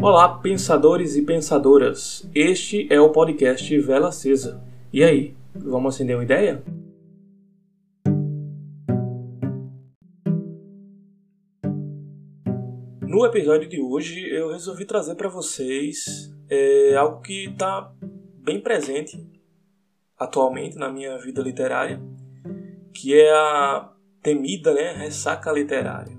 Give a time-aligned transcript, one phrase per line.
[0.00, 2.24] Olá, pensadores e pensadoras.
[2.32, 4.64] Este é o podcast Vela Acesa.
[4.92, 6.62] E aí, vamos acender uma ideia?
[13.02, 17.92] No episódio de hoje, eu resolvi trazer para vocês é, algo que está
[18.36, 19.18] bem presente
[20.16, 22.00] atualmente na minha vida literária,
[22.94, 26.16] que é a temida né, ressaca literária,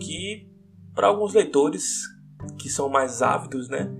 [0.00, 0.48] que
[0.92, 2.17] para alguns leitores
[2.58, 3.90] que são mais ávidos, né?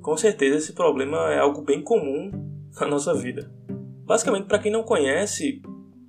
[0.00, 2.30] Com certeza esse problema é algo bem comum
[2.78, 3.50] na nossa vida.
[4.04, 5.62] Basicamente, para quem não conhece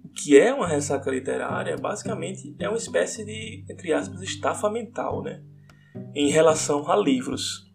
[0.04, 5.24] o que é uma ressaca literária, basicamente é uma espécie de, entre aspas, estafa mental,
[5.24, 5.42] né?
[6.14, 7.72] Em relação a livros.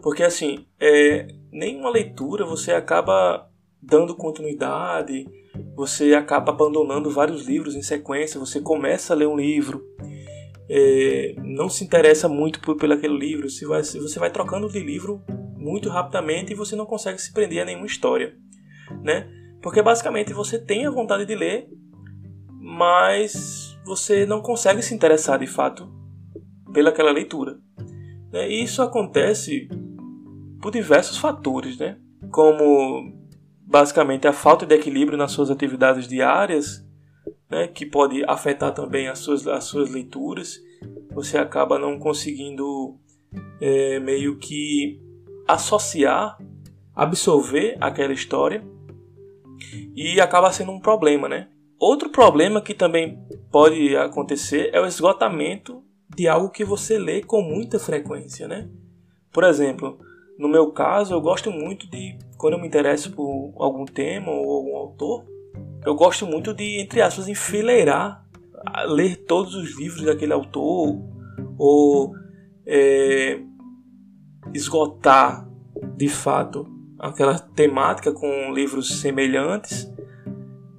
[0.00, 3.50] Porque assim, é, nenhuma leitura você acaba
[3.82, 5.26] dando continuidade,
[5.74, 9.84] você acaba abandonando vários livros em sequência, você começa a ler um livro
[10.72, 14.78] é, não se interessa muito por, pelo aquele livro, você vai, você vai trocando de
[14.78, 15.20] livro
[15.56, 18.36] muito rapidamente e você não consegue se prender a nenhuma história,
[19.02, 19.28] né?
[19.60, 21.68] Porque basicamente você tem a vontade de ler,
[22.60, 25.90] mas você não consegue se interessar de fato
[26.72, 27.58] pelaquela leitura.
[28.32, 28.48] Né?
[28.48, 29.68] E isso acontece
[30.62, 31.98] por diversos fatores, né?
[32.30, 33.12] Como
[33.66, 36.86] basicamente a falta de equilíbrio nas suas atividades diárias,
[37.50, 40.60] né, que pode afetar também as suas, as suas leituras.
[41.12, 42.96] Você acaba não conseguindo
[43.60, 45.00] é, meio que
[45.46, 46.38] associar,
[46.94, 48.62] absorver aquela história
[49.94, 51.48] e acaba sendo um problema, né?
[51.78, 53.18] Outro problema que também
[53.50, 55.82] pode acontecer é o esgotamento
[56.14, 58.68] de algo que você lê com muita frequência, né?
[59.32, 59.98] Por exemplo,
[60.38, 64.52] no meu caso, eu gosto muito de, quando eu me interesso por algum tema ou
[64.52, 65.24] algum autor,
[65.84, 68.26] eu gosto muito de, entre aspas, enfileirar,
[68.86, 71.00] ler todos os livros daquele autor,
[71.58, 72.12] ou
[72.66, 73.40] é,
[74.54, 75.48] esgotar
[75.96, 76.66] de fato
[76.98, 79.90] aquela temática com livros semelhantes.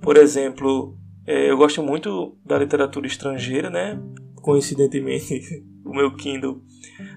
[0.01, 4.01] Por exemplo, é, eu gosto muito da literatura estrangeira, né?
[4.35, 6.61] Coincidentemente, o meu Kindle,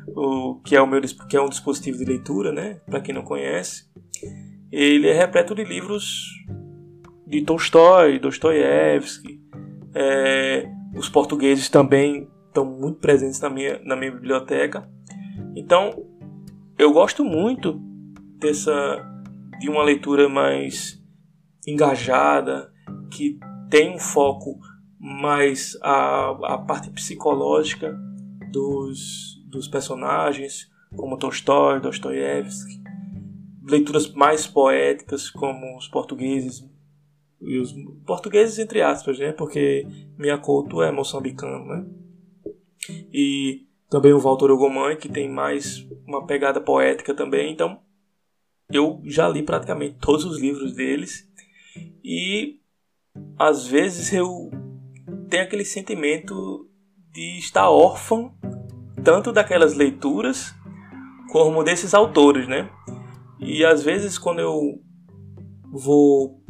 [0.08, 2.80] o, que, é o meu, que é um dispositivo de leitura, né?
[2.86, 3.84] Para quem não conhece,
[4.70, 6.26] ele é repleto de livros
[7.26, 9.33] de Tolstói, Dostoiévski.
[9.94, 14.88] É, os portugueses também estão muito presentes na minha, na minha biblioteca.
[15.56, 16.04] Então,
[16.78, 17.80] eu gosto muito
[18.38, 19.10] dessa
[19.58, 21.02] de uma leitura mais
[21.66, 22.72] engajada,
[23.10, 23.38] que
[23.70, 24.58] tem um foco
[24.98, 27.96] mais a, a parte psicológica
[28.50, 32.82] dos, dos personagens, como Tolstói, Dostoiévski.
[33.66, 36.68] Leituras mais poéticas, como os portugueses
[37.46, 37.72] e os
[38.06, 39.32] portugueses entre aspas, né?
[39.32, 39.86] Porque
[40.18, 41.86] minha Couto é moçambicano, né?
[43.12, 47.52] E também o Walter Ugomãe, que tem mais uma pegada poética também.
[47.52, 47.78] Então,
[48.70, 51.28] eu já li praticamente todos os livros deles
[52.02, 52.60] e
[53.38, 54.50] às vezes eu
[55.28, 56.68] tenho aquele sentimento
[57.12, 58.34] de estar órfão
[59.04, 60.54] tanto daquelas leituras
[61.30, 62.70] como desses autores, né?
[63.38, 64.80] E às vezes quando eu
[65.70, 66.42] vou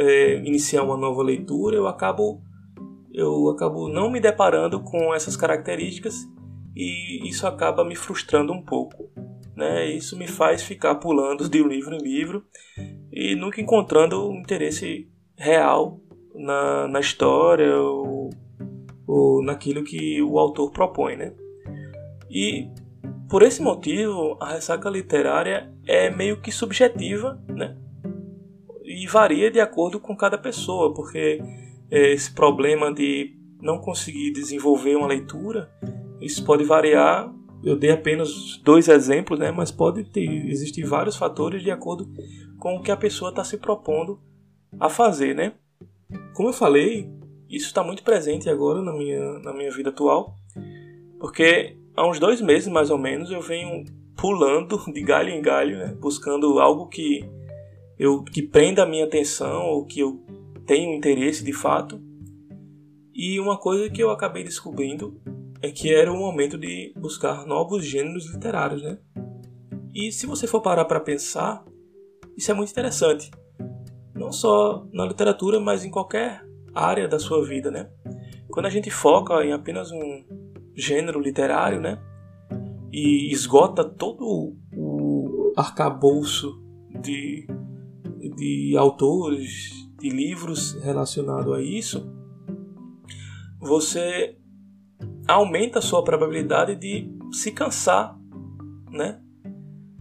[0.00, 2.42] é, iniciar uma nova leitura, eu acabo
[3.12, 6.28] eu acabo não me deparando com essas características
[6.76, 9.10] e isso acaba me frustrando um pouco.
[9.56, 9.90] Né?
[9.90, 12.44] Isso me faz ficar pulando de livro em livro
[13.12, 16.00] e nunca encontrando um interesse real
[16.34, 18.30] na, na história ou,
[19.06, 21.16] ou naquilo que o autor propõe.
[21.16, 21.34] Né?
[22.30, 22.68] E
[23.28, 27.76] por esse motivo, a ressaca literária é meio que subjetiva, né?
[28.90, 31.40] E varia de acordo com cada pessoa, porque
[31.90, 35.70] é, esse problema de não conseguir desenvolver uma leitura,
[36.20, 37.32] isso pode variar.
[37.62, 42.08] Eu dei apenas dois exemplos, né, mas pode ter, existir vários fatores de acordo
[42.58, 44.18] com o que a pessoa está se propondo
[44.78, 45.52] a fazer, né?
[46.34, 47.08] Como eu falei,
[47.48, 50.34] isso está muito presente agora na minha, na minha vida atual,
[51.18, 53.84] porque há uns dois meses mais ou menos eu venho
[54.16, 57.24] pulando de galho em galho, né, buscando algo que
[58.00, 60.24] eu que prenda a minha atenção ou que eu
[60.64, 62.00] tenho interesse de fato.
[63.14, 65.20] E uma coisa que eu acabei descobrindo
[65.60, 68.98] é que era o momento de buscar novos gêneros literários, né?
[69.94, 71.62] E se você for parar para pensar,
[72.34, 73.30] isso é muito interessante.
[74.14, 76.42] Não só na literatura, mas em qualquer
[76.74, 77.90] área da sua vida, né?
[78.48, 80.24] Quando a gente foca em apenas um
[80.74, 81.98] gênero literário, né?
[82.90, 86.58] E esgota todo o arcabouço
[87.02, 87.46] de
[88.40, 92.10] de autores, de livros relacionados a isso,
[93.60, 94.38] você
[95.28, 98.18] aumenta a sua probabilidade de se cansar
[98.90, 99.20] né,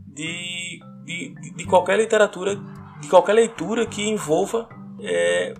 [0.07, 2.55] de, de, de qualquer literatura,
[3.01, 4.69] de qualquer leitura que envolva
[5.01, 5.53] é,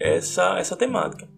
[0.00, 1.28] essa, essa temática.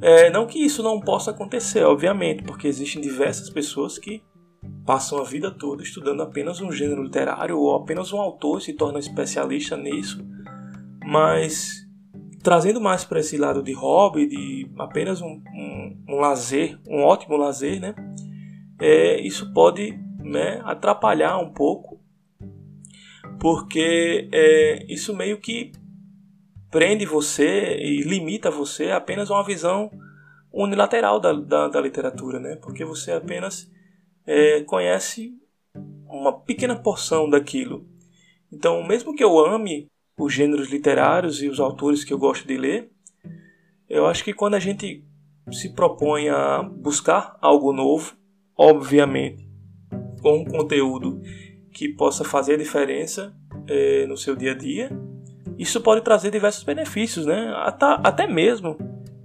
[0.00, 4.24] É, não que isso não possa acontecer, obviamente, porque existem diversas pessoas que
[4.86, 8.72] passam a vida toda estudando apenas um gênero literário ou apenas um autor e se
[8.72, 10.24] torna especialista nisso,
[11.04, 11.84] mas
[12.42, 17.36] trazendo mais para esse lado de hobby, de apenas um, um, um lazer, um ótimo
[17.36, 17.92] lazer, né?
[18.80, 22.00] É, isso pode né, atrapalhar um pouco,
[23.40, 25.72] porque é, isso meio que
[26.70, 29.90] prende você e limita você a apenas uma visão
[30.52, 32.56] unilateral da, da, da literatura, né?
[32.62, 33.68] Porque você apenas
[34.26, 35.32] é, conhece
[36.08, 37.86] uma pequena porção daquilo.
[38.52, 39.86] Então, mesmo que eu ame
[40.18, 42.90] os gêneros literários e os autores que eu gosto de ler,
[43.88, 45.04] eu acho que quando a gente
[45.52, 48.16] se propõe a buscar algo novo,
[48.56, 49.48] obviamente,
[50.20, 51.20] com um conteúdo
[51.72, 53.34] que possa fazer diferença
[53.68, 54.90] é, no seu dia a dia,
[55.58, 57.52] isso pode trazer diversos benefícios, né?
[57.56, 58.76] Até, até mesmo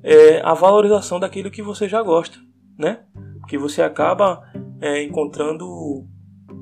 [0.04, 2.38] é, a valorização daquilo que você já gosta,
[2.78, 3.04] né?
[3.48, 4.44] Que você acaba
[4.82, 6.06] é, encontrando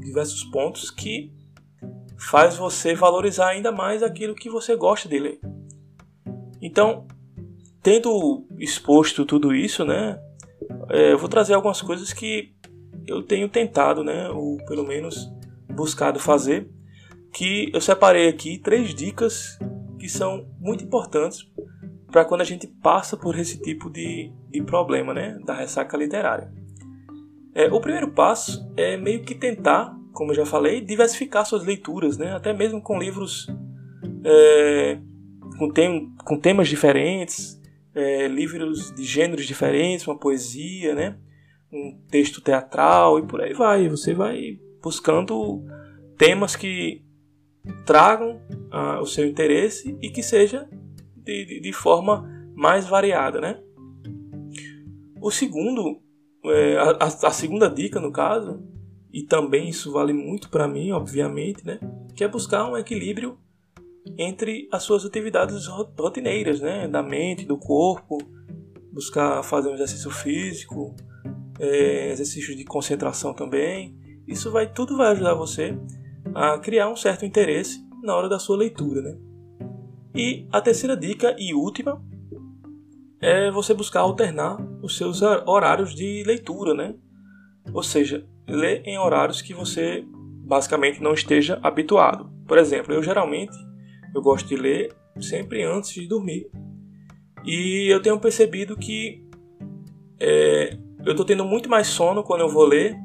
[0.01, 1.33] diversos pontos que
[2.17, 5.39] faz você valorizar ainda mais aquilo que você gosta de ler.
[6.61, 7.07] Então,
[7.81, 10.19] tendo exposto tudo isso, né,
[10.89, 12.53] é, eu vou trazer algumas coisas que
[13.07, 15.31] eu tenho tentado, né, ou pelo menos
[15.73, 16.69] buscado fazer,
[17.33, 19.57] que eu separei aqui três dicas
[19.97, 21.49] que são muito importantes
[22.11, 26.51] para quando a gente passa por esse tipo de, de problema, né, da ressaca literária.
[27.53, 32.17] É, o primeiro passo é meio que tentar, como eu já falei, diversificar suas leituras,
[32.17, 32.33] né?
[32.33, 33.47] até mesmo com livros
[34.23, 34.99] é,
[35.57, 37.59] com, tem, com temas diferentes,
[37.93, 41.17] é, livros de gêneros diferentes, uma poesia, né?
[41.71, 43.87] um texto teatral e por aí vai.
[43.87, 45.63] Você vai buscando
[46.17, 47.03] temas que
[47.85, 48.41] tragam
[48.71, 50.67] ah, o seu interesse e que seja
[51.15, 53.59] de, de, de forma mais variada, né?
[55.21, 56.01] O segundo
[56.45, 58.63] é, a, a, segunda dica, no caso,
[59.11, 61.79] e também isso vale muito para mim, obviamente, né?
[62.15, 63.37] Que é buscar um equilíbrio
[64.17, 66.87] entre as suas atividades rotineiras, né?
[66.87, 68.17] Da mente, do corpo,
[68.91, 70.95] buscar fazer um exercício físico,
[71.59, 73.97] é, exercícios de concentração também.
[74.27, 75.77] Isso vai tudo vai ajudar você
[76.33, 79.17] a criar um certo interesse na hora da sua leitura, né?
[80.15, 82.01] E a terceira dica e última
[83.21, 86.95] é você buscar alternar os seus horários de leitura, né?
[87.73, 90.03] Ou seja, ler em horários que você
[90.45, 92.31] basicamente não esteja habituado.
[92.47, 93.55] Por exemplo, eu geralmente
[94.13, 96.49] eu gosto de ler sempre antes de dormir.
[97.45, 99.23] E eu tenho percebido que
[100.19, 102.95] é, eu estou tendo muito mais sono quando eu vou ler.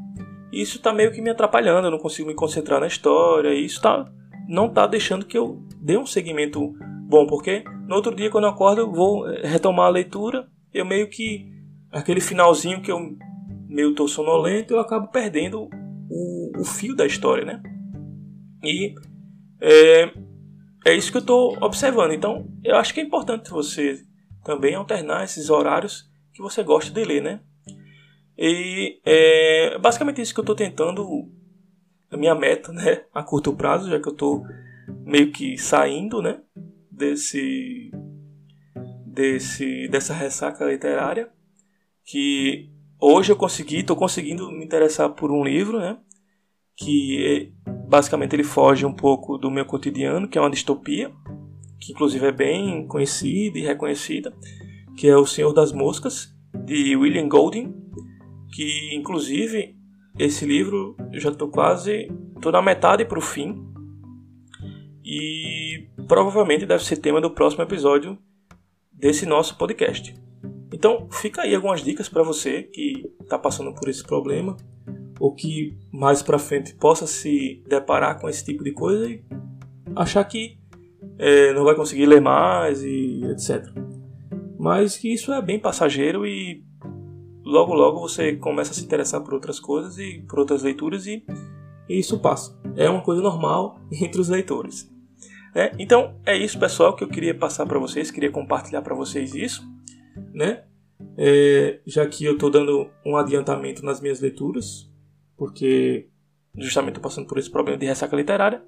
[0.53, 3.53] E isso está meio que me atrapalhando, eu não consigo me concentrar na história.
[3.53, 4.11] E isso tá,
[4.49, 6.75] não está deixando que eu dê um segmento
[7.07, 10.49] bom, porque no outro dia, quando eu acordo, eu vou eh, retomar a leitura.
[10.73, 11.53] Eu meio que.
[11.95, 13.17] Aquele finalzinho que eu
[13.69, 15.69] meio tô sonolento, eu acabo perdendo
[16.11, 17.63] o, o fio da história, né?
[18.63, 18.95] E
[19.61, 20.13] é,
[20.87, 22.13] é isso que eu estou observando.
[22.13, 24.03] Então, eu acho que é importante você
[24.45, 27.41] também alternar esses horários que você gosta de ler, né?
[28.37, 31.31] E é basicamente isso que eu estou tentando,
[32.11, 33.05] a minha meta, né?
[33.15, 34.43] A curto prazo, já que eu estou
[35.05, 36.41] meio que saindo, né?
[36.97, 37.91] desse,
[39.05, 41.29] desse dessa ressaca literária
[42.05, 42.71] que
[43.01, 45.99] hoje eu consegui, estou conseguindo me interessar por um livro, né?
[46.77, 47.53] Que
[47.89, 51.13] basicamente ele foge um pouco do meu cotidiano, que é uma distopia,
[51.81, 54.35] que inclusive é bem conhecida e reconhecida,
[54.97, 56.35] que é O Senhor das Moscas,
[56.65, 57.75] de William Golding,
[58.53, 59.77] que inclusive
[60.19, 63.65] esse livro eu já estou quase, estou na metade para o fim,
[65.05, 68.17] e provavelmente deve ser tema do próximo episódio
[68.93, 70.15] desse nosso podcast.
[70.85, 74.55] Então, fica aí algumas dicas para você que está passando por esse problema
[75.19, 79.25] ou que mais para frente possa se deparar com esse tipo de coisa e
[79.97, 80.59] achar que
[81.19, 83.65] é, não vai conseguir ler mais e etc.
[84.59, 86.63] Mas que isso é bem passageiro e
[87.43, 91.25] logo logo você começa a se interessar por outras coisas e por outras leituras e,
[91.89, 92.61] e isso passa.
[92.77, 94.93] É uma coisa normal entre os leitores.
[95.55, 95.73] Né?
[95.79, 99.67] Então é isso, pessoal, que eu queria passar para vocês, queria compartilhar para vocês isso,
[100.35, 100.65] né?
[101.17, 104.91] É, já que eu estou dando um adiantamento nas minhas leituras,
[105.37, 106.09] porque
[106.57, 108.63] justamente estou passando por esse problema de ressaca literária,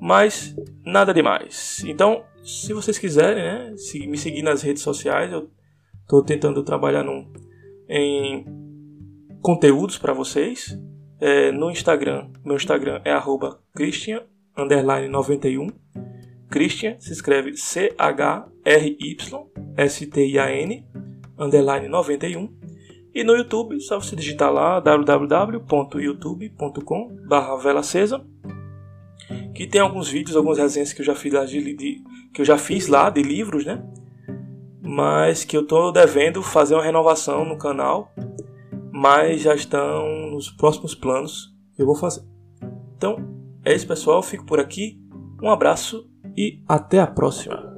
[0.00, 1.82] mas nada demais.
[1.86, 3.74] Então, se vocês quiserem, né,
[4.06, 5.50] me seguir nas redes sociais, eu
[6.02, 7.32] estou tentando trabalhar num,
[7.88, 8.44] em
[9.40, 10.78] conteúdos para vocês
[11.20, 14.22] é, no Instagram, meu Instagram é arroba Christian,
[14.56, 15.70] 91.
[16.50, 18.06] Christian se escreve C-H-R-Y-S-T-I-A-N,
[21.38, 22.48] underline 91.
[23.14, 28.22] E no YouTube, só você digitar lá www.youtube.com barra vela acesa
[29.54, 32.02] que tem alguns vídeos, algumas resenhas que eu já fiz lá de, de,
[32.32, 33.82] que eu já fiz lá de livros, né?
[34.82, 38.12] Mas que eu estou devendo fazer uma renovação no canal,
[38.92, 42.22] mas já estão nos próximos planos que eu vou fazer.
[42.96, 43.16] Então,
[43.64, 45.00] é isso pessoal, fico por aqui.
[45.42, 47.75] Um abraço e até a próxima.